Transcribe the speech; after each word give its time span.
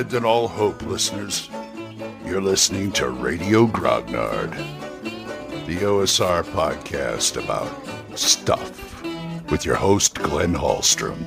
Abandon 0.00 0.24
all 0.24 0.48
hope, 0.48 0.80
listeners. 0.80 1.50
You're 2.24 2.40
listening 2.40 2.90
to 2.92 3.10
Radio 3.10 3.66
Grognard, 3.66 4.50
the 5.66 5.76
OSR 5.76 6.42
podcast 6.42 7.36
about 7.36 7.70
stuff 8.18 9.02
with 9.50 9.66
your 9.66 9.74
host, 9.74 10.14
Glenn 10.14 10.54
Hallstrom. 10.54 11.26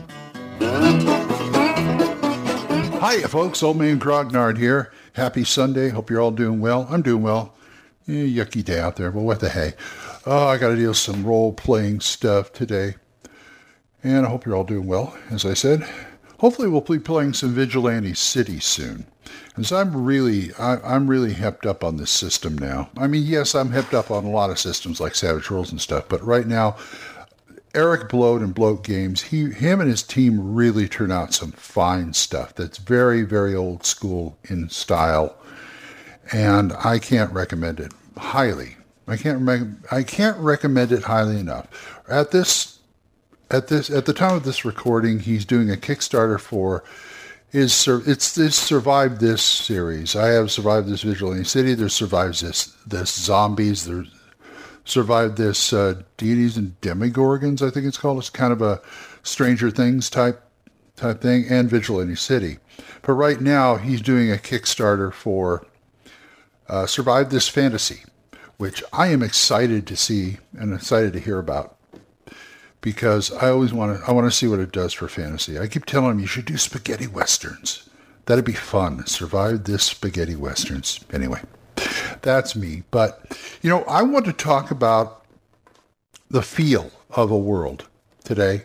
Hi, 2.99 3.21
folks. 3.21 3.61
Old 3.61 3.77
Man 3.77 3.99
Grognard 3.99 4.57
here. 4.57 4.91
Happy 5.13 5.43
Sunday. 5.43 5.89
Hope 5.89 6.09
you're 6.09 6.21
all 6.21 6.31
doing 6.31 6.59
well. 6.59 6.87
I'm 6.89 7.03
doing 7.03 7.21
well. 7.21 7.53
Eh, 8.07 8.25
yucky 8.25 8.65
day 8.65 8.79
out 8.79 8.95
there, 8.95 9.11
but 9.11 9.21
what 9.21 9.39
the 9.39 9.49
hey. 9.49 9.73
Oh, 10.25 10.47
I 10.47 10.57
got 10.57 10.69
to 10.69 10.75
deal 10.75 10.95
some 10.95 11.23
role-playing 11.23 11.99
stuff 11.99 12.51
today. 12.51 12.95
And 14.03 14.25
I 14.25 14.29
hope 14.29 14.47
you're 14.47 14.55
all 14.55 14.63
doing 14.63 14.87
well, 14.87 15.15
as 15.29 15.45
I 15.45 15.53
said. 15.53 15.87
Hopefully 16.43 16.67
we'll 16.67 16.81
be 16.81 16.99
playing 16.99 17.31
some 17.31 17.53
Vigilante 17.53 18.13
City 18.13 18.59
soon. 18.59 19.05
Because 19.47 19.71
I'm 19.71 20.03
really, 20.03 20.53
I, 20.55 20.93
am 20.93 21.07
really 21.07 21.33
hepped 21.33 21.65
up 21.65 21.85
on 21.85 21.95
this 21.95 22.11
system 22.11 22.57
now. 22.57 22.89
I 22.97 23.07
mean, 23.07 23.23
yes, 23.23 23.55
I'm 23.55 23.71
hepped 23.71 23.93
up 23.93 24.11
on 24.11 24.25
a 24.25 24.29
lot 24.29 24.49
of 24.49 24.59
systems 24.59 24.99
like 24.99 25.15
Savage 25.15 25.49
Worlds 25.49 25.71
and 25.71 25.79
stuff, 25.79 26.09
but 26.09 26.21
right 26.21 26.45
now, 26.45 26.75
Eric 27.73 28.09
Bloat 28.09 28.41
and 28.41 28.53
Bloat 28.53 28.83
Games, 28.83 29.21
he, 29.21 29.51
him 29.51 29.79
and 29.79 29.89
his 29.89 30.03
team 30.03 30.53
really 30.53 30.89
turn 30.89 31.13
out 31.13 31.33
some 31.33 31.53
fine 31.53 32.11
stuff 32.11 32.53
that's 32.55 32.77
very, 32.77 33.21
very 33.21 33.55
old 33.55 33.85
school 33.85 34.37
in 34.43 34.67
style. 34.67 35.37
And 36.33 36.73
I 36.73 36.99
can't 36.99 37.31
recommend 37.31 37.79
it 37.79 37.93
highly. 38.17 38.75
I 39.07 39.15
can't, 39.15 39.49
I 39.89 40.03
can't 40.03 40.37
recommend 40.39 40.91
it 40.91 41.03
highly 41.03 41.39
enough. 41.39 42.01
At 42.09 42.31
this 42.31 42.72
at 43.53 43.67
this 43.67 43.89
at 43.89 44.05
the 44.05 44.13
time 44.13 44.35
of 44.35 44.43
this 44.43 44.65
recording, 44.65 45.19
he's 45.19 45.45
doing 45.45 45.69
a 45.69 45.75
Kickstarter 45.75 46.39
for 46.39 46.83
his 47.49 47.87
it's 47.87 48.33
this 48.33 48.55
survived 48.55 49.21
this 49.21 49.43
series. 49.43 50.15
I 50.15 50.29
have 50.29 50.51
survived 50.51 50.87
this 50.87 51.03
Vigilante 51.03 51.43
City. 51.43 51.75
There 51.75 51.87
survives 51.87 52.41
this 52.41 52.75
this 52.87 53.13
zombies. 53.13 53.85
There 53.85 54.05
survived 54.85 55.37
this 55.37 55.71
uh, 55.71 56.01
deities 56.17 56.57
and 56.57 56.79
demigorgons. 56.81 57.65
I 57.65 57.69
think 57.69 57.85
it's 57.85 57.97
called. 57.97 58.17
It's 58.17 58.31
kind 58.31 58.51
of 58.51 58.63
a 58.63 58.81
Stranger 59.21 59.69
Things 59.69 60.09
type 60.09 60.41
type 60.95 61.21
thing, 61.21 61.45
and 61.47 61.69
Vigilante 61.69 62.15
City. 62.15 62.57
But 63.03 63.13
right 63.13 63.39
now, 63.39 63.75
he's 63.75 64.01
doing 64.01 64.31
a 64.31 64.35
Kickstarter 64.35 65.13
for 65.13 65.65
uh, 66.67 66.87
Survive 66.87 67.29
This 67.29 67.47
Fantasy, 67.47 68.03
which 68.57 68.83
I 68.91 69.07
am 69.07 69.21
excited 69.21 69.85
to 69.87 69.95
see 69.95 70.37
and 70.53 70.73
excited 70.73 71.13
to 71.13 71.19
hear 71.19 71.37
about 71.37 71.77
because 72.83 73.31
I 73.31 73.49
always 73.49 73.73
want 73.73 73.97
to 73.97 74.05
I 74.05 74.11
want 74.11 74.27
to 74.27 74.37
see 74.37 74.45
what 74.47 74.59
it 74.59 74.71
does 74.71 74.93
for 74.93 75.07
fantasy. 75.07 75.57
I 75.57 75.67
keep 75.67 75.85
telling 75.85 76.11
him 76.11 76.19
you 76.19 76.27
should 76.27 76.45
do 76.45 76.57
spaghetti 76.57 77.07
westerns. 77.07 77.89
That'd 78.25 78.45
be 78.45 78.53
fun. 78.53 79.07
Survive 79.07 79.63
this 79.63 79.83
spaghetti 79.83 80.35
westerns. 80.35 80.99
Anyway, 81.11 81.41
that's 82.21 82.55
me. 82.55 82.83
But 82.91 83.39
you 83.63 83.69
know, 83.69 83.83
I 83.85 84.03
want 84.03 84.25
to 84.25 84.33
talk 84.33 84.69
about 84.69 85.25
the 86.29 86.43
feel 86.43 86.91
of 87.11 87.31
a 87.31 87.37
world 87.37 87.87
today. 88.23 88.63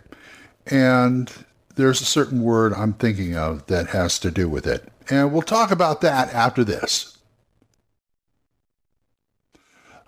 And 0.67 1.33
there's 1.77 2.01
a 2.01 2.07
certain 2.07 2.43
word 2.43 2.73
I'm 2.75 2.95
thinking 2.95 3.37
of 3.37 3.67
that 3.67 3.89
has 3.89 4.19
to 4.21 4.31
do 4.31 4.49
with 4.49 4.67
it. 4.67 4.85
And 5.09 5.33
we'll 5.33 5.43
talk 5.43 5.71
about 5.71 6.01
that 6.01 6.35
after 6.35 6.65
this. 6.65 7.18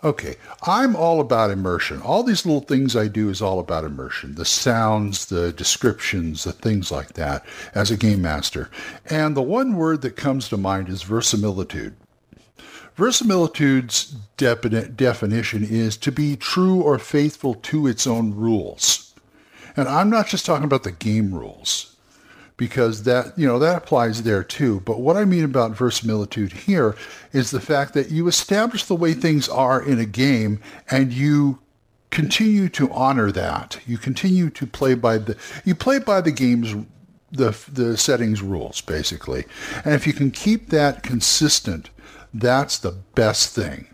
Okay, 0.02 0.36
I'm 0.62 0.96
all 0.96 1.20
about 1.20 1.50
immersion. 1.50 2.00
All 2.00 2.22
these 2.22 2.46
little 2.46 2.62
things 2.62 2.96
I 2.96 3.06
do 3.06 3.28
is 3.28 3.42
all 3.42 3.60
about 3.60 3.84
immersion. 3.84 4.34
The 4.34 4.46
sounds, 4.46 5.26
the 5.26 5.52
descriptions, 5.52 6.44
the 6.44 6.52
things 6.52 6.90
like 6.90 7.14
that 7.14 7.44
as 7.74 7.90
a 7.90 7.98
game 7.98 8.22
master. 8.22 8.70
And 9.04 9.36
the 9.36 9.42
one 9.42 9.76
word 9.76 10.00
that 10.00 10.16
comes 10.16 10.48
to 10.48 10.56
mind 10.56 10.88
is 10.88 11.02
verisimilitude. 11.02 11.96
Verisimilitude's 12.96 14.14
definition 14.36 15.64
is 15.64 15.98
to 15.98 16.10
be 16.10 16.34
true 16.34 16.80
or 16.80 16.98
faithful 16.98 17.54
to 17.54 17.86
its 17.86 18.06
own 18.06 18.34
rules. 18.34 19.14
And 19.76 19.86
I'm 19.86 20.08
not 20.08 20.28
just 20.28 20.46
talking 20.46 20.64
about 20.64 20.82
the 20.82 20.92
game 20.92 21.34
rules 21.34 21.96
because 22.60 23.04
that 23.04 23.32
you 23.38 23.46
know 23.46 23.58
that 23.58 23.74
applies 23.74 24.22
there 24.22 24.44
too. 24.44 24.80
But 24.80 25.00
what 25.00 25.16
I 25.16 25.24
mean 25.24 25.44
about 25.44 25.70
verisimilitude 25.70 26.52
here 26.52 26.94
is 27.32 27.50
the 27.50 27.60
fact 27.60 27.94
that 27.94 28.10
you 28.10 28.28
establish 28.28 28.84
the 28.84 28.94
way 28.94 29.14
things 29.14 29.48
are 29.48 29.82
in 29.82 29.98
a 29.98 30.04
game 30.04 30.60
and 30.90 31.10
you 31.10 31.60
continue 32.10 32.68
to 32.68 32.92
honor 32.92 33.32
that. 33.32 33.80
You 33.86 33.96
continue 33.96 34.50
to 34.50 34.66
play 34.66 34.92
by 34.92 35.16
the 35.16 35.38
you 35.64 35.74
play 35.74 36.00
by 36.00 36.20
the 36.20 36.30
game's 36.30 36.74
the 37.32 37.56
the 37.72 37.96
settings 37.96 38.42
rules 38.42 38.82
basically. 38.82 39.46
And 39.82 39.94
if 39.94 40.06
you 40.06 40.12
can 40.12 40.30
keep 40.30 40.68
that 40.68 41.02
consistent, 41.02 41.88
that's 42.34 42.76
the 42.76 42.92
best 43.14 43.54
thing. 43.54 43.86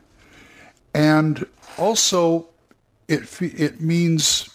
And 0.92 1.46
also 1.78 2.48
it 3.06 3.40
it 3.40 3.80
means 3.80 4.50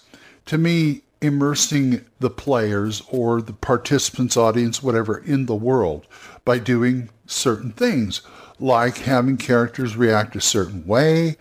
to 0.47 0.57
me 0.57 1.03
immersing 1.21 2.03
the 2.19 2.29
players 2.29 3.01
or 3.09 3.41
the 3.41 3.53
participants, 3.53 4.35
audience, 4.35 4.81
whatever, 4.81 5.17
in 5.19 5.45
the 5.45 5.55
world 5.55 6.07
by 6.43 6.57
doing 6.57 7.09
certain 7.27 7.71
things, 7.71 8.21
like 8.59 8.97
having 8.97 9.37
characters 9.37 9.95
react 9.95 10.35
a 10.35 10.41
certain 10.41 10.85
way, 10.85 11.37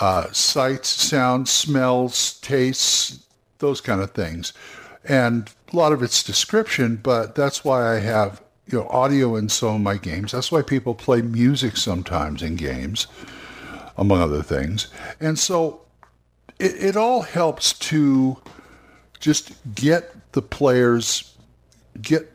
uh, 0.00 0.30
sights, 0.32 0.88
sounds, 0.88 1.50
smells, 1.50 2.38
tastes, 2.40 3.24
those 3.58 3.80
kind 3.80 4.00
of 4.00 4.12
things. 4.12 4.52
And 5.04 5.48
a 5.72 5.76
lot 5.76 5.92
of 5.92 6.02
it's 6.02 6.22
description, 6.22 6.96
but 6.96 7.34
that's 7.34 7.64
why 7.64 7.94
I 7.94 8.00
have 8.00 8.42
you 8.66 8.78
know 8.78 8.88
audio 8.88 9.36
in 9.36 9.48
some 9.48 9.76
of 9.76 9.80
my 9.80 9.96
games. 9.96 10.32
That's 10.32 10.50
why 10.50 10.62
people 10.62 10.94
play 10.94 11.22
music 11.22 11.76
sometimes 11.76 12.42
in 12.42 12.56
games, 12.56 13.06
among 13.96 14.20
other 14.20 14.42
things. 14.42 14.88
And 15.20 15.38
so 15.38 15.82
it, 16.58 16.74
it 16.82 16.96
all 16.96 17.22
helps 17.22 17.72
to 17.74 18.38
just 19.20 19.52
get 19.74 20.32
the 20.32 20.42
players, 20.42 21.34
get 22.00 22.32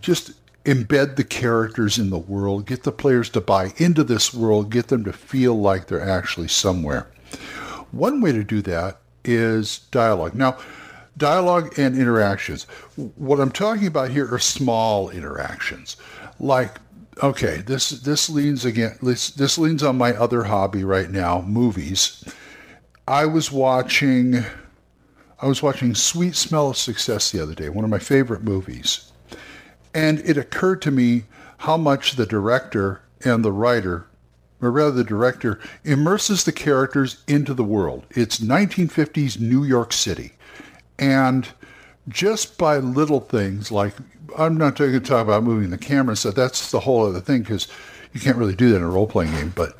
just 0.00 0.32
embed 0.64 1.16
the 1.16 1.24
characters 1.24 1.98
in 1.98 2.10
the 2.10 2.18
world, 2.18 2.66
get 2.66 2.82
the 2.82 2.92
players 2.92 3.30
to 3.30 3.40
buy 3.40 3.72
into 3.76 4.04
this 4.04 4.32
world, 4.34 4.70
get 4.70 4.88
them 4.88 5.04
to 5.04 5.12
feel 5.12 5.58
like 5.58 5.86
they're 5.86 6.00
actually 6.00 6.48
somewhere. 6.48 7.10
One 7.90 8.20
way 8.20 8.32
to 8.32 8.44
do 8.44 8.62
that 8.62 8.98
is 9.24 9.80
dialogue. 9.90 10.34
Now, 10.34 10.58
dialogue 11.16 11.78
and 11.78 11.96
interactions. 11.96 12.64
What 13.16 13.40
I'm 13.40 13.50
talking 13.50 13.86
about 13.86 14.10
here 14.10 14.32
are 14.32 14.38
small 14.38 15.10
interactions. 15.10 15.96
Like, 16.38 16.78
okay, 17.22 17.58
this 17.58 17.90
this 17.90 18.30
leans 18.30 18.64
again 18.64 18.96
this 19.02 19.30
this 19.30 19.58
leans 19.58 19.82
on 19.82 19.98
my 19.98 20.12
other 20.14 20.44
hobby 20.44 20.84
right 20.84 21.10
now, 21.10 21.42
movies. 21.42 22.24
I 23.06 23.26
was 23.26 23.50
watching 23.50 24.44
I 25.42 25.46
was 25.46 25.62
watching 25.62 25.94
Sweet 25.94 26.36
Smell 26.36 26.70
of 26.70 26.76
Success 26.76 27.30
the 27.30 27.42
other 27.42 27.54
day, 27.54 27.70
one 27.70 27.84
of 27.84 27.90
my 27.90 27.98
favorite 27.98 28.42
movies. 28.42 29.10
And 29.94 30.18
it 30.20 30.36
occurred 30.36 30.82
to 30.82 30.90
me 30.90 31.24
how 31.58 31.76
much 31.76 32.12
the 32.12 32.26
director 32.26 33.00
and 33.24 33.42
the 33.44 33.52
writer, 33.52 34.06
or 34.60 34.70
rather 34.70 34.90
the 34.90 35.04
director, 35.04 35.58
immerses 35.82 36.44
the 36.44 36.52
characters 36.52 37.22
into 37.26 37.54
the 37.54 37.64
world. 37.64 38.04
It's 38.10 38.38
1950s 38.40 39.40
New 39.40 39.64
York 39.64 39.94
City. 39.94 40.32
And 40.98 41.48
just 42.08 42.58
by 42.58 42.76
little 42.76 43.20
things 43.20 43.72
like, 43.72 43.94
I'm 44.36 44.58
not 44.58 44.76
going 44.76 44.92
to 44.92 45.00
talk 45.00 45.22
about 45.22 45.42
moving 45.42 45.70
the 45.70 45.78
camera, 45.78 46.16
so 46.16 46.30
that's 46.30 46.70
the 46.70 46.80
whole 46.80 47.06
other 47.06 47.20
thing 47.20 47.42
because 47.42 47.66
you 48.12 48.20
can't 48.20 48.36
really 48.36 48.54
do 48.54 48.70
that 48.70 48.76
in 48.76 48.82
a 48.82 48.88
role 48.88 49.06
playing 49.06 49.32
game. 49.32 49.52
But 49.56 49.76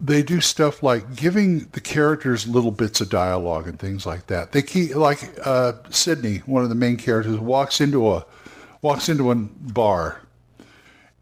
they 0.00 0.22
do 0.22 0.40
stuff 0.40 0.82
like 0.82 1.16
giving 1.16 1.60
the 1.72 1.80
characters 1.80 2.46
little 2.46 2.70
bits 2.70 3.00
of 3.00 3.08
dialogue 3.08 3.66
and 3.66 3.78
things 3.78 4.06
like 4.06 4.26
that. 4.28 4.52
They 4.52 4.62
keep 4.62 4.94
like 4.94 5.30
uh, 5.44 5.74
Sydney, 5.90 6.38
one 6.38 6.62
of 6.62 6.68
the 6.68 6.74
main 6.74 6.96
characters, 6.96 7.38
walks 7.38 7.80
into 7.80 8.08
a 8.08 8.24
walks 8.80 9.08
into 9.08 9.30
a 9.30 9.34
bar, 9.34 10.20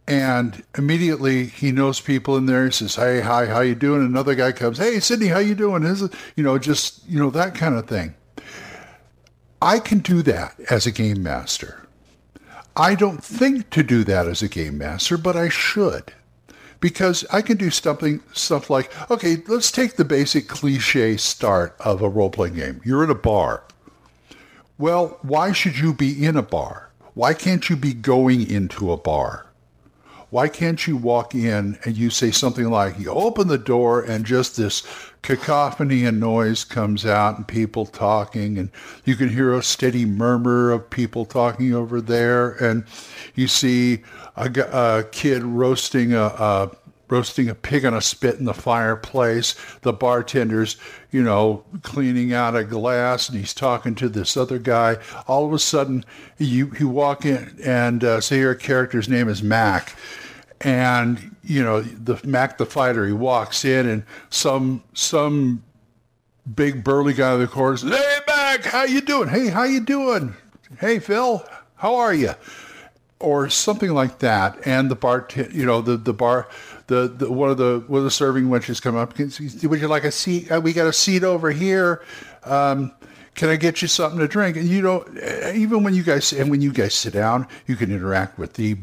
and 0.06 0.62
immediately 0.76 1.46
he 1.46 1.72
knows 1.72 2.00
people 2.00 2.36
in 2.36 2.46
there. 2.46 2.66
He 2.66 2.70
says, 2.70 2.96
"Hey, 2.96 3.20
hi, 3.20 3.46
how 3.46 3.60
you 3.60 3.74
doing?" 3.74 4.04
Another 4.04 4.34
guy 4.34 4.52
comes, 4.52 4.78
"Hey, 4.78 5.00
Sydney, 5.00 5.28
how 5.28 5.38
you 5.38 5.54
doing?" 5.54 5.82
Is 5.82 6.08
you 6.34 6.44
know 6.44 6.58
just 6.58 7.06
you 7.08 7.18
know 7.18 7.30
that 7.30 7.54
kind 7.54 7.74
of 7.74 7.86
thing. 7.86 8.14
I 9.62 9.78
can 9.78 10.00
do 10.00 10.22
that 10.22 10.54
as 10.68 10.86
a 10.86 10.92
game 10.92 11.22
master. 11.22 11.82
I 12.76 12.94
don't 12.94 13.24
think 13.24 13.70
to 13.70 13.82
do 13.82 14.04
that 14.04 14.26
as 14.26 14.42
a 14.42 14.48
game 14.48 14.76
master, 14.76 15.16
but 15.16 15.34
I 15.34 15.48
should 15.48 16.12
because 16.80 17.24
I 17.32 17.42
can 17.42 17.56
do 17.56 17.70
something 17.70 18.20
stuff 18.32 18.70
like, 18.70 18.92
okay, 19.10 19.38
let's 19.46 19.70
take 19.70 19.96
the 19.96 20.04
basic 20.04 20.48
cliche 20.48 21.16
start 21.16 21.74
of 21.80 22.02
a 22.02 22.08
role 22.08 22.30
playing 22.30 22.54
game. 22.54 22.80
You're 22.84 23.04
in 23.04 23.10
a 23.10 23.14
bar. 23.14 23.64
Well, 24.78 25.18
why 25.22 25.52
should 25.52 25.78
you 25.78 25.94
be 25.94 26.24
in 26.24 26.36
a 26.36 26.42
bar? 26.42 26.90
Why 27.14 27.32
can't 27.32 27.70
you 27.70 27.76
be 27.76 27.94
going 27.94 28.48
into 28.48 28.92
a 28.92 28.96
bar? 28.98 29.45
Why 30.36 30.48
can't 30.48 30.86
you 30.86 30.98
walk 30.98 31.34
in 31.34 31.78
and 31.86 31.96
you 31.96 32.10
say 32.10 32.30
something 32.30 32.68
like, 32.68 32.98
you 32.98 33.08
open 33.08 33.48
the 33.48 33.56
door 33.56 34.02
and 34.02 34.26
just 34.26 34.58
this 34.58 34.82
cacophony 35.22 36.04
and 36.04 36.20
noise 36.20 36.62
comes 36.62 37.06
out 37.06 37.38
and 37.38 37.48
people 37.48 37.86
talking 37.86 38.58
and 38.58 38.70
you 39.06 39.16
can 39.16 39.30
hear 39.30 39.54
a 39.54 39.62
steady 39.62 40.04
murmur 40.04 40.72
of 40.72 40.90
people 40.90 41.24
talking 41.24 41.72
over 41.72 42.02
there. 42.02 42.50
And 42.50 42.84
you 43.34 43.48
see 43.48 44.02
a, 44.36 44.50
a 44.72 45.04
kid 45.04 45.42
roasting 45.42 46.12
a, 46.12 46.24
a 46.24 46.70
roasting 47.08 47.48
a 47.48 47.54
pig 47.54 47.84
on 47.84 47.94
a 47.94 48.00
spit 48.00 48.36
in 48.36 48.44
the 48.44 48.54
fireplace. 48.54 49.54
The 49.82 49.92
bartender's, 49.92 50.76
you 51.10 51.22
know, 51.22 51.64
cleaning 51.82 52.32
out 52.32 52.56
a 52.56 52.64
glass 52.64 53.28
and 53.28 53.38
he's 53.38 53.54
talking 53.54 53.94
to 53.96 54.08
this 54.08 54.36
other 54.36 54.58
guy. 54.58 54.96
All 55.26 55.46
of 55.46 55.52
a 55.52 55.58
sudden, 55.58 56.04
you, 56.38 56.72
you 56.78 56.88
walk 56.88 57.24
in 57.24 57.56
and 57.64 58.02
uh, 58.02 58.20
say 58.20 58.38
your 58.38 58.54
character's 58.54 59.08
name 59.08 59.28
is 59.28 59.42
Mac. 59.42 59.96
And, 60.62 61.36
you 61.44 61.62
know, 61.62 61.82
the 61.82 62.18
Mac 62.26 62.58
the 62.58 62.66
fighter, 62.66 63.06
he 63.06 63.12
walks 63.12 63.64
in 63.64 63.86
and 63.86 64.04
some, 64.30 64.82
some 64.94 65.62
big 66.54 66.84
burly 66.84 67.12
guy 67.12 67.34
in 67.34 67.40
the 67.40 67.46
corner 67.46 67.76
says, 67.76 67.90
Hey, 67.90 68.18
Mac, 68.26 68.64
how 68.64 68.84
you 68.84 69.00
doing? 69.00 69.28
Hey, 69.28 69.48
how 69.48 69.64
you 69.64 69.80
doing? 69.80 70.34
Hey, 70.80 70.98
Phil, 70.98 71.44
how 71.76 71.96
are 71.96 72.14
you? 72.14 72.32
Or 73.18 73.48
something 73.48 73.94
like 73.94 74.18
that. 74.18 74.66
And 74.66 74.90
the 74.90 74.94
bar, 74.94 75.26
you 75.50 75.64
know, 75.64 75.80
the, 75.80 75.96
the 75.96 76.12
bar, 76.12 76.48
the, 76.86 77.08
the 77.08 77.32
one 77.32 77.48
of 77.50 77.56
the 77.56 77.82
one 77.86 77.98
of 77.98 78.04
the 78.04 78.10
serving 78.10 78.44
wenches 78.44 78.80
come 78.80 78.94
up. 78.94 79.18
Would 79.18 79.80
you 79.80 79.88
like 79.88 80.04
a 80.04 80.10
seat? 80.10 80.52
Uh, 80.52 80.60
we 80.60 80.74
got 80.74 80.86
a 80.86 80.92
seat 80.92 81.24
over 81.24 81.50
here. 81.50 82.02
Um, 82.44 82.92
can 83.34 83.48
I 83.48 83.56
get 83.56 83.82
you 83.82 83.88
something 83.88 84.18
to 84.18 84.28
drink? 84.28 84.56
And 84.56 84.68
you 84.68 84.82
know, 84.82 85.06
even 85.54 85.82
when 85.82 85.94
you 85.94 86.02
guys 86.02 86.32
and 86.32 86.50
when 86.50 86.60
you 86.60 86.72
guys 86.72 86.94
sit 86.94 87.14
down, 87.14 87.46
you 87.66 87.76
can 87.76 87.90
interact 87.90 88.38
with 88.38 88.54
the 88.54 88.76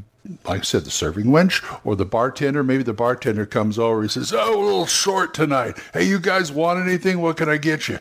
like 0.46 0.62
I 0.62 0.64
said, 0.64 0.86
the 0.86 0.92
serving 0.92 1.26
wench 1.26 1.64
or 1.84 1.96
the 1.96 2.06
bartender. 2.06 2.64
Maybe 2.64 2.84
the 2.84 2.94
bartender 2.94 3.46
comes 3.46 3.78
over. 3.78 4.02
He 4.02 4.08
says, 4.08 4.34
"Oh, 4.34 4.60
a 4.60 4.64
little 4.64 4.86
short 4.86 5.34
tonight. 5.34 5.78
Hey, 5.94 6.06
you 6.06 6.20
guys 6.20 6.52
want 6.52 6.80
anything? 6.80 7.20
What 7.20 7.38
can 7.38 7.50
I 7.50 7.58
get 7.58 7.88
you?" 7.88 8.00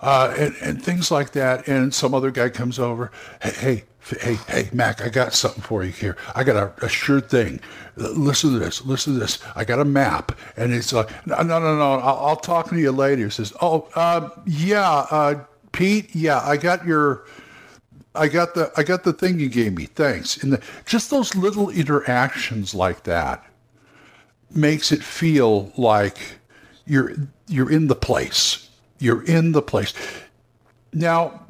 Uh, 0.00 0.34
and, 0.36 0.54
and 0.60 0.84
things 0.84 1.10
like 1.10 1.32
that. 1.32 1.66
And 1.66 1.94
some 1.94 2.12
other 2.14 2.30
guy 2.30 2.50
comes 2.50 2.78
over. 2.78 3.10
Hey, 3.40 3.50
hey, 3.52 3.84
hey, 4.20 4.34
hey, 4.48 4.68
Mac, 4.72 5.00
I 5.02 5.08
got 5.08 5.32
something 5.34 5.62
for 5.62 5.82
you 5.84 5.90
here. 5.90 6.16
I 6.34 6.44
got 6.44 6.56
a, 6.56 6.84
a 6.84 6.88
sure 6.88 7.20
thing. 7.20 7.60
Listen 7.96 8.52
to 8.52 8.58
this. 8.58 8.84
Listen 8.84 9.14
to 9.14 9.20
this. 9.20 9.38
I 9.56 9.64
got 9.64 9.80
a 9.80 9.84
map, 9.84 10.32
and 10.56 10.72
it's 10.72 10.92
like, 10.92 11.08
no, 11.26 11.36
no, 11.42 11.58
no, 11.58 11.76
no. 11.76 11.92
I'll, 11.94 12.26
I'll 12.26 12.36
talk 12.36 12.68
to 12.70 12.78
you 12.78 12.92
later. 12.92 13.24
He 13.24 13.30
says, 13.30 13.52
oh, 13.60 13.88
uh, 13.94 14.28
yeah, 14.46 15.06
uh, 15.10 15.44
Pete, 15.72 16.14
yeah, 16.14 16.40
I 16.40 16.56
got 16.56 16.86
your. 16.86 17.24
I 18.16 18.28
got 18.28 18.54
the 18.54 18.70
I 18.76 18.84
got 18.84 19.02
the 19.02 19.12
thing 19.12 19.40
you 19.40 19.48
gave 19.48 19.74
me. 19.74 19.86
Thanks. 19.86 20.40
And 20.40 20.52
the, 20.52 20.62
just 20.86 21.10
those 21.10 21.34
little 21.34 21.68
interactions 21.70 22.72
like 22.72 23.02
that 23.04 23.44
makes 24.54 24.92
it 24.92 25.02
feel 25.02 25.72
like 25.76 26.18
you're 26.86 27.14
you're 27.48 27.72
in 27.72 27.88
the 27.88 27.96
place. 27.96 28.68
You're 29.00 29.24
in 29.24 29.50
the 29.50 29.62
place. 29.62 29.94
Now, 30.92 31.43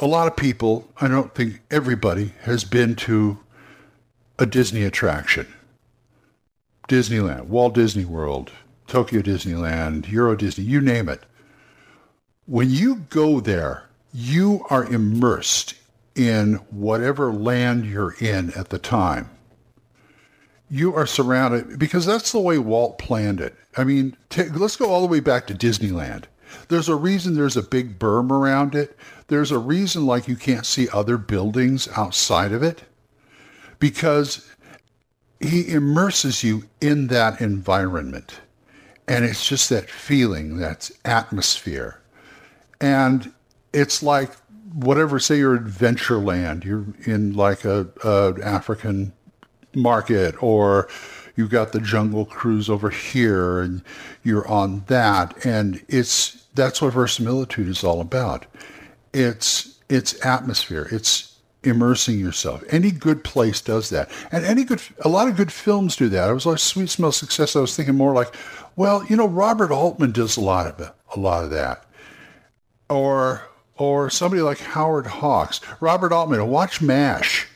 a 0.00 0.06
lot 0.06 0.26
of 0.26 0.34
people, 0.34 0.88
I 1.00 1.08
don't 1.08 1.34
think 1.34 1.60
everybody, 1.70 2.32
has 2.42 2.64
been 2.64 2.96
to 2.96 3.38
a 4.38 4.46
Disney 4.46 4.82
attraction. 4.84 5.46
Disneyland, 6.88 7.44
Walt 7.44 7.74
Disney 7.74 8.06
World, 8.06 8.50
Tokyo 8.86 9.20
Disneyland, 9.20 10.10
Euro 10.10 10.34
Disney, 10.34 10.64
you 10.64 10.80
name 10.80 11.08
it. 11.08 11.22
When 12.46 12.70
you 12.70 12.96
go 13.10 13.40
there, 13.40 13.90
you 14.12 14.64
are 14.70 14.84
immersed 14.86 15.74
in 16.16 16.54
whatever 16.70 17.32
land 17.32 17.86
you're 17.86 18.14
in 18.18 18.52
at 18.54 18.70
the 18.70 18.78
time. 18.78 19.30
You 20.68 20.94
are 20.94 21.06
surrounded 21.06 21.78
because 21.78 22.06
that's 22.06 22.32
the 22.32 22.40
way 22.40 22.58
Walt 22.58 22.98
planned 22.98 23.40
it. 23.40 23.54
I 23.76 23.84
mean, 23.84 24.16
t- 24.30 24.44
let's 24.44 24.76
go 24.76 24.90
all 24.90 25.00
the 25.00 25.06
way 25.06 25.20
back 25.20 25.46
to 25.46 25.54
Disneyland. 25.54 26.24
There's 26.68 26.88
a 26.88 26.94
reason 26.94 27.34
there's 27.34 27.56
a 27.56 27.62
big 27.62 27.98
berm 27.98 28.30
around 28.30 28.74
it. 28.74 28.96
There's 29.28 29.50
a 29.50 29.58
reason 29.58 30.06
like 30.06 30.28
you 30.28 30.36
can't 30.36 30.66
see 30.66 30.88
other 30.88 31.16
buildings 31.16 31.88
outside 31.96 32.52
of 32.52 32.62
it 32.62 32.82
because 33.78 34.48
he 35.40 35.68
immerses 35.70 36.44
you 36.44 36.64
in 36.80 37.08
that 37.08 37.40
environment. 37.40 38.40
And 39.08 39.24
it's 39.24 39.46
just 39.46 39.70
that 39.70 39.90
feeling, 39.90 40.58
that 40.58 40.90
atmosphere. 41.04 42.00
And 42.80 43.32
it's 43.72 44.02
like 44.02 44.30
whatever, 44.72 45.18
say 45.18 45.38
you're 45.38 45.58
Adventureland, 45.58 46.64
you're 46.64 46.86
in 47.04 47.34
like 47.34 47.64
a, 47.64 47.88
a 48.04 48.34
African 48.42 49.12
market 49.74 50.40
or 50.42 50.88
you've 51.36 51.50
got 51.50 51.72
the 51.72 51.80
jungle 51.80 52.24
cruise 52.24 52.68
over 52.68 52.90
here 52.90 53.60
and 53.60 53.82
you're 54.22 54.46
on 54.46 54.84
that. 54.86 55.44
And 55.44 55.82
it's 55.88 56.39
that's 56.54 56.82
what 56.82 56.92
verisimilitude 56.92 57.68
is 57.68 57.84
all 57.84 58.00
about. 58.00 58.46
It's 59.12 59.78
it's 59.88 60.24
atmosphere. 60.24 60.88
It's 60.90 61.36
immersing 61.62 62.18
yourself. 62.18 62.62
Any 62.70 62.90
good 62.90 63.22
place 63.24 63.60
does 63.60 63.90
that, 63.90 64.10
and 64.32 64.44
any 64.44 64.64
good 64.64 64.82
a 65.04 65.08
lot 65.08 65.28
of 65.28 65.36
good 65.36 65.52
films 65.52 65.96
do 65.96 66.08
that. 66.08 66.28
I 66.28 66.32
was 66.32 66.46
like 66.46 66.58
Sweet 66.58 66.90
Smell 66.90 67.12
Success. 67.12 67.56
I 67.56 67.60
was 67.60 67.76
thinking 67.76 67.96
more 67.96 68.14
like, 68.14 68.34
well, 68.76 69.04
you 69.04 69.16
know, 69.16 69.28
Robert 69.28 69.70
Altman 69.70 70.12
does 70.12 70.36
a 70.36 70.40
lot 70.40 70.66
of 70.66 70.92
a 71.14 71.20
lot 71.20 71.44
of 71.44 71.50
that, 71.50 71.84
or 72.88 73.42
or 73.76 74.10
somebody 74.10 74.42
like 74.42 74.58
Howard 74.58 75.06
Hawks, 75.06 75.60
Robert 75.80 76.12
Altman. 76.12 76.46
Watch 76.48 76.80
MASH. 76.80 77.46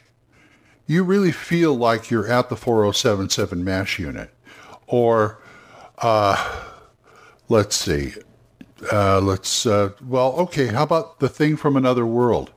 You 0.87 1.03
really 1.03 1.33
feel 1.33 1.75
like 1.75 2.11
you're 2.11 2.31
at 2.31 2.51
the 2.51 2.57
4077 2.57 3.65
MASH 3.65 3.99
unit, 3.99 4.31
or 4.87 5.39
uh, 5.99 6.63
let's 7.49 7.77
see, 7.77 8.13
uh, 8.93 9.21
let's, 9.21 9.67
uh, 9.67 9.91
well, 10.07 10.33
okay, 10.33 10.69
how 10.69 10.83
about 10.83 11.21
the 11.21 11.29
thing 11.29 11.57
from 11.57 11.77
another 11.77 12.07
world? 12.07 12.53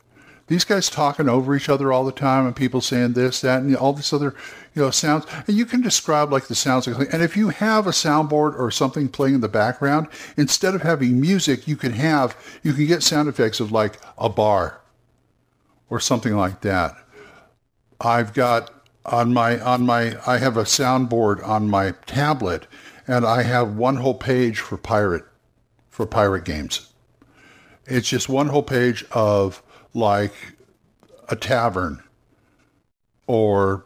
These 0.47 0.63
guys 0.63 0.89
talking 0.89 1.27
over 1.27 1.55
each 1.55 1.67
other 1.67 1.91
all 1.91 2.05
the 2.05 2.11
time 2.13 2.45
and 2.45 2.55
people 2.55 2.79
saying 2.79 3.13
this, 3.13 3.41
that, 3.41 3.61
and 3.61 3.75
all 3.75 3.91
this 3.91 4.13
other, 4.13 4.33
you 4.73 4.81
know, 4.81 4.91
sounds. 4.91 5.25
And 5.45 5.57
you 5.57 5.65
can 5.65 5.81
describe 5.81 6.31
like 6.31 6.47
the 6.47 6.55
sounds. 6.55 6.87
And 6.87 7.21
if 7.21 7.35
you 7.35 7.49
have 7.49 7.85
a 7.85 7.91
soundboard 7.91 8.57
or 8.57 8.71
something 8.71 9.09
playing 9.09 9.35
in 9.35 9.41
the 9.41 9.49
background, 9.49 10.07
instead 10.37 10.73
of 10.73 10.83
having 10.83 11.19
music, 11.19 11.67
you 11.67 11.75
can 11.75 11.91
have, 11.91 12.37
you 12.63 12.71
can 12.71 12.87
get 12.87 13.03
sound 13.03 13.27
effects 13.27 13.59
of 13.59 13.73
like 13.73 13.99
a 14.17 14.29
bar 14.29 14.79
or 15.89 15.99
something 15.99 16.35
like 16.35 16.61
that. 16.61 16.95
I've 17.99 18.33
got 18.33 18.71
on 19.05 19.33
my, 19.33 19.59
on 19.59 19.85
my, 19.85 20.17
I 20.25 20.37
have 20.37 20.55
a 20.55 20.63
soundboard 20.63 21.45
on 21.45 21.69
my 21.69 21.91
tablet 22.05 22.67
and 23.05 23.25
I 23.25 23.43
have 23.43 23.75
one 23.75 23.97
whole 23.97 24.15
page 24.15 24.59
for 24.59 24.77
pirate 24.77 25.25
for 25.97 26.05
pirate 26.05 26.45
games. 26.45 26.93
It's 27.87 28.07
just 28.07 28.29
one 28.29 28.49
whole 28.49 28.61
page 28.61 29.03
of 29.13 29.63
like 29.95 30.33
a 31.27 31.35
tavern 31.35 32.03
or 33.25 33.83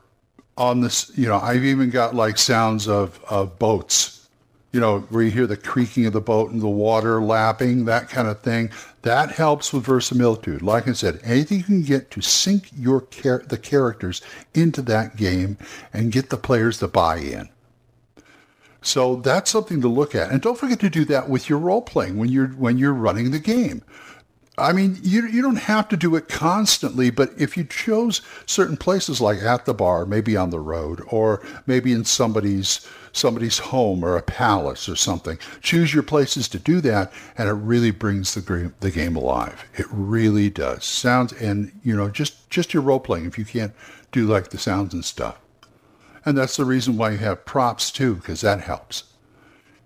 on 0.57 0.81
this, 0.81 1.09
you 1.17 1.25
know, 1.25 1.37
I've 1.37 1.63
even 1.63 1.89
got 1.89 2.13
like 2.13 2.37
sounds 2.37 2.89
of, 2.89 3.23
of 3.29 3.57
boats, 3.57 4.27
you 4.73 4.81
know, 4.81 4.99
where 5.09 5.23
you 5.23 5.31
hear 5.31 5.47
the 5.47 5.55
creaking 5.55 6.05
of 6.05 6.11
the 6.11 6.19
boat 6.19 6.51
and 6.51 6.61
the 6.61 6.67
water 6.67 7.23
lapping, 7.23 7.85
that 7.85 8.09
kind 8.09 8.27
of 8.27 8.41
thing. 8.41 8.71
That 9.03 9.31
helps 9.31 9.71
with 9.71 9.85
verisimilitude. 9.85 10.61
Like 10.61 10.89
I 10.89 10.91
said, 10.91 11.21
anything 11.23 11.59
you 11.59 11.63
can 11.63 11.81
get 11.81 12.11
to 12.11 12.19
sink 12.19 12.71
your 12.75 13.05
char- 13.05 13.45
the 13.47 13.57
characters 13.57 14.21
into 14.53 14.81
that 14.81 15.15
game 15.15 15.57
and 15.93 16.11
get 16.11 16.29
the 16.29 16.35
players 16.35 16.79
to 16.79 16.89
buy 16.89 17.19
in. 17.19 17.47
So 18.81 19.17
that's 19.17 19.51
something 19.51 19.81
to 19.81 19.87
look 19.87 20.15
at. 20.15 20.31
And 20.31 20.41
don't 20.41 20.57
forget 20.57 20.79
to 20.79 20.89
do 20.89 21.05
that 21.05 21.29
with 21.29 21.49
your 21.49 21.59
role 21.59 21.81
playing 21.81 22.17
when 22.17 22.29
you're 22.29 22.47
when 22.47 22.77
you're 22.77 22.93
running 22.93 23.31
the 23.31 23.39
game. 23.39 23.83
I 24.57 24.73
mean, 24.73 24.99
you 25.01 25.27
you 25.27 25.41
don't 25.41 25.55
have 25.55 25.87
to 25.89 25.97
do 25.97 26.15
it 26.15 26.27
constantly, 26.27 27.09
but 27.09 27.31
if 27.37 27.55
you 27.55 27.63
chose 27.63 28.21
certain 28.45 28.77
places 28.77 29.21
like 29.21 29.39
at 29.39 29.65
the 29.65 29.73
bar, 29.73 30.05
maybe 30.05 30.35
on 30.35 30.49
the 30.49 30.59
road, 30.59 31.01
or 31.07 31.41
maybe 31.65 31.93
in 31.93 32.05
somebody's 32.05 32.87
somebody's 33.13 33.59
home 33.59 34.03
or 34.03 34.17
a 34.17 34.21
palace 34.21 34.89
or 34.89 34.95
something, 34.95 35.37
choose 35.61 35.93
your 35.93 36.03
places 36.03 36.47
to 36.49 36.59
do 36.59 36.81
that, 36.81 37.11
and 37.37 37.49
it 37.49 37.53
really 37.53 37.91
brings 37.91 38.33
the 38.33 38.41
game, 38.41 38.73
the 38.81 38.91
game 38.91 39.15
alive. 39.15 39.65
It 39.75 39.85
really 39.89 40.49
does. 40.49 40.85
Sounds 40.85 41.33
and 41.33 41.71
you 41.83 41.95
know 41.95 42.09
just 42.09 42.49
just 42.49 42.73
your 42.73 42.83
role 42.83 42.99
playing 42.99 43.25
if 43.25 43.37
you 43.37 43.45
can't 43.45 43.73
do 44.11 44.27
like 44.27 44.49
the 44.49 44.57
sounds 44.57 44.93
and 44.93 45.05
stuff. 45.05 45.39
And 46.25 46.37
that's 46.37 46.57
the 46.57 46.65
reason 46.65 46.97
why 46.97 47.11
you 47.11 47.17
have 47.17 47.45
props 47.45 47.91
too, 47.91 48.15
because 48.15 48.41
that 48.41 48.61
helps. 48.61 49.05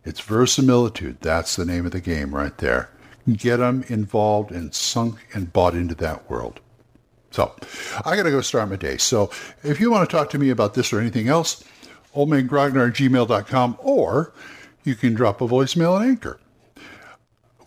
It's 0.04 0.20
verisimilitude. 0.20 1.18
That's 1.22 1.56
the 1.56 1.66
name 1.66 1.86
of 1.86 1.92
the 1.92 2.02
game 2.02 2.36
right 2.36 2.58
there. 2.58 2.90
Get 3.32 3.58
them 3.58 3.84
involved 3.88 4.52
and 4.52 4.74
sunk 4.74 5.28
and 5.34 5.52
bought 5.52 5.74
into 5.74 5.96
that 5.96 6.30
world. 6.30 6.60
So 7.32 7.54
I 8.06 8.16
got 8.16 8.24
to 8.24 8.32
go 8.32 8.42
start 8.42 8.70
my 8.70 8.76
day. 8.76 8.98
So 8.98 9.32
if 9.64 9.80
you 9.80 9.92
want 9.92 10.10
to 10.10 10.16
talk 10.16 10.30
to 10.30 10.38
me 10.38 10.52
about 10.52 10.74
this 10.74 10.94
or 10.94 11.00
anything 11.00 11.28
else, 11.28 11.64
oldmangrognard 12.16 12.90
at 12.90 12.96
gmail.com 12.96 13.78
or 13.80 14.34
you 14.84 14.96
can 14.96 15.16
drop 15.16 15.42
a 15.42 15.48
voicemail 15.48 15.96
on 15.96 16.08
Anchor. 16.08 16.40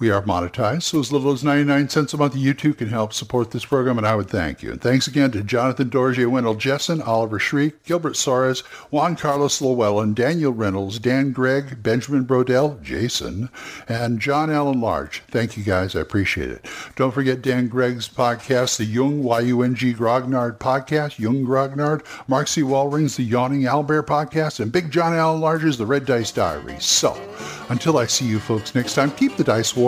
We 0.01 0.11
are 0.11 0.23
monetized, 0.23 0.85
so 0.85 1.01
as 1.01 1.11
little 1.11 1.33
as 1.33 1.43
99 1.43 1.89
cents 1.89 2.15
a 2.15 2.17
month, 2.17 2.37
you 2.37 2.55
too 2.55 2.73
can 2.73 2.87
help 2.89 3.13
support 3.13 3.51
this 3.51 3.65
program, 3.65 3.99
and 3.99 4.07
I 4.07 4.15
would 4.15 4.31
thank 4.31 4.63
you. 4.63 4.71
And 4.71 4.81
thanks 4.81 5.09
again 5.09 5.33
to 5.33 5.43
Jonathan 5.43 5.91
Dorje, 5.91 6.25
Wendell 6.31 6.55
Jessen, 6.55 7.05
Oliver 7.05 7.41
Shriek, 7.41 7.83
Gilbert 7.83 8.13
Soares, 8.13 8.61
Juan 8.93 9.17
Carlos 9.17 9.61
Llewellyn, 9.61 10.15
Daniel 10.15 10.53
Reynolds, 10.53 11.01
Dan 11.01 11.33
Gregg, 11.33 11.83
Benjamin 11.83 12.25
Brodell, 12.25 12.81
Jason, 12.81 13.49
and 13.89 14.21
John 14.21 14.53
Allen 14.53 14.81
Large. 14.81 15.25
Thank 15.33 15.57
you 15.57 15.65
guys. 15.65 15.97
I 15.97 16.01
appreciate 16.01 16.51
it. 16.51 16.65
Don't 16.95 17.13
forget 17.13 17.43
Dan 17.43 17.67
Gregg's 17.67 18.09
podcast, 18.09 18.77
the 18.77 18.85
Yung, 18.85 19.25
Y-U-N-G 19.25 19.95
Grognard 19.95 20.59
podcast, 20.59 21.19
Yung 21.19 21.45
Grognard, 21.45 22.05
Mark 22.29 22.47
C. 22.47 22.63
Wallring's 22.63 23.17
The 23.17 23.25
Yawning 23.25 23.63
Owlbear 23.63 24.05
podcast, 24.05 24.61
and 24.61 24.71
Big 24.71 24.93
John 24.93 25.13
Allen 25.13 25.41
Large's 25.41 25.77
The 25.77 25.87
Red 25.87 26.07
Dice 26.07 26.31
Diary. 26.31 26.77
So, 26.79 27.21
until 27.69 27.99
I 27.99 28.07
see 28.07 28.27
you 28.27 28.39
folks 28.39 28.77
next 28.77 28.95
time, 28.95 29.11
keep 29.11 29.37
the 29.37 29.45
dice 29.45 29.75
warm, 29.75 29.88